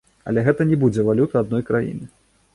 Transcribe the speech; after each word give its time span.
Але 0.29 0.43
гэта 0.47 0.67
не 0.69 0.79
будзе 0.85 1.05
валюта 1.11 1.45
адной 1.45 1.63
краіны. 1.69 2.11